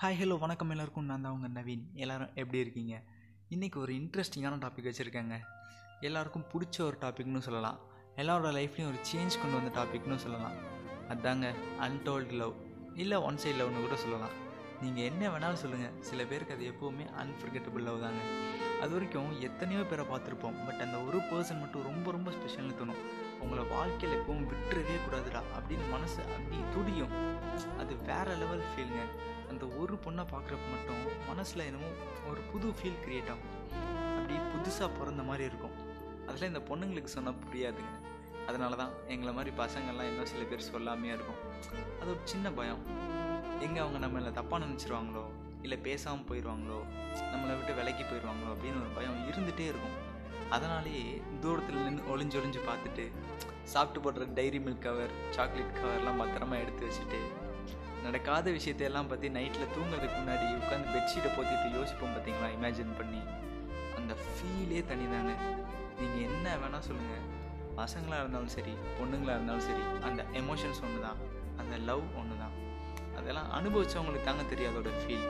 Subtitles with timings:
[0.00, 1.04] Hi hello வணக்கம் எல்லாருக்கும்.
[1.04, 1.84] நான் தான் உங்கள் நவீன்.
[1.94, 3.02] எல்லோரும் எப்படி இருக்கீங்க?
[3.50, 5.36] இன்றைக்கி ஒரு இன்ட்ரெஸ்டிங்கான டாபிக் வச்சுருக்கேங்க.
[6.00, 7.78] எல்லாருக்கும் பிடிச்ச ஒரு டாபிக்னு சொல்லலாம்.
[8.16, 10.56] எல்லாரோட லைஃப்லேயும் ஒரு சேஞ்ச் கொண்டு வந்த டாபிக்னு சொல்லலாம்.
[11.12, 11.52] அதாங்க
[11.86, 12.52] அன்டோல்டு லவ்
[12.94, 14.34] இல்லை ஒன் சைட் லவ்னு கூட சொல்லலாம்.
[14.82, 18.22] நீங்கள் என்ன வேணாலும் சொல்லுங்கள் சில பேருக்கு அது எப்போவுமே அன்ஃபர்கெட்டபிள் லவ் தாங்க.
[18.82, 20.58] அது வரைக்கும் எத்தனையோ பேரை பார்த்துருப்போம்.
[20.66, 23.00] பட் அந்த ஒரு பர்சன் மட்டும் ரொம்ப ரொம்ப ஸ்பெஷல்னு தோணும்.
[23.40, 27.16] உங்களை வாழ்க்கையில் எப்பவும் விட்டுறவே கூடாதுடா அப்படின்னு மனசு அப்படி துடியும்.
[27.84, 29.06] அது வேற லெவல் ஃபீலுங்க
[29.52, 31.90] அந்த ஒரு பொண்ணை பார்க்குறப்ப மட்டும் மனசில் என்னமோ
[32.30, 33.54] ஒரு புது ஃபீல் க்ரியேட் ஆகும்.
[34.16, 35.74] அப்படி புதுசாக பிறந்த மாதிரி இருக்கும்.
[36.26, 37.92] அதெல்லாம் இந்த பொண்ணுங்களுக்கு சொன்னால் புரியாதுங்க.
[38.50, 41.40] அதனால தான் எங்களை மாதிரி பசங்கள்லாம் இன்னும் சில பேர் சொல்லாமையே இருக்கும்.
[42.00, 42.82] அது ஒரு சின்ன பயம்.
[43.66, 45.24] எங்கே அவங்க நம்மளை தப்பாக நினச்சிருவாங்களோ
[45.66, 46.80] இல்லை பேசாமல் போயிடுவாங்களோ
[47.32, 49.96] நம்மளை விட்டு விலக்கி போயிடுவாங்களோ அப்படின்னு ஒரு பயம் இருந்துகிட்டே இருக்கும்.
[50.56, 51.06] அதனாலேயே
[51.42, 53.04] தூரத்தில் நின்று ஒளிஞ்சு ஒளிஞ்சு பார்த்துட்டு
[53.72, 57.20] சாப்பிட்டு போடுற டைரி மில்க் கவர் சாக்லேட் கவர்லாம் பத்திரமா எடுத்து வச்சுட்டு
[58.06, 63.20] நடக்காத விஷயத்தையெல்லாம் பற்றி நைட்டில் தூங்குறதுக்கு முன்னாடி உட்காந்து பெட்ஷீட்டை போத்திட்டு யோசிப்போம் பார்த்தீங்களா இமேஜின் பண்ணி.
[63.98, 65.32] அந்த ஃபீலே தனிதாங்க
[66.00, 67.24] நீங்கள் என்ன வேணால் சொல்லுங்கள்
[67.76, 71.18] பசங்களாக இருந்தாலும் சரி பொண்ணுங்களாக இருந்தாலும் சரி அந்த எமோஷன்ஸ் ஒன்று தான்
[71.58, 72.54] அந்த லவ் ஒன்று தான்
[73.18, 75.26] அதெல்லாம் அனுபவித்தவங்களுக்கு தாங்க தெரியும் அதோட ஃபீல்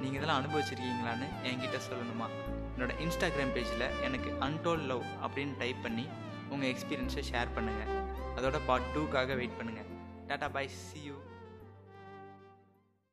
[0.00, 2.26] நீங்கள் இதெல்லாம் அனுபவிச்சிருக்கீங்களான்னு என்கிட்ட சொல்லணுமா?
[2.74, 6.04] என்னோடய இன்ஸ்டாகிராம் பேஜில் எனக்கு அன்டோல் லவ் அப்படின்னு டைப் பண்ணி
[6.50, 7.92] உங்கள் எக்ஸ்பீரியன்ஸை ஷேர் பண்ணுங்கள்
[8.36, 9.88] அதோட பார்ட் டூக்காக வெயிட் பண்ணுங்கள்
[10.28, 11.16] டாட்டா பாய் சி யூ